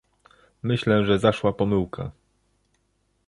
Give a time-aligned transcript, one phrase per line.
[0.63, 2.11] Myślę, że zaszła pomyłka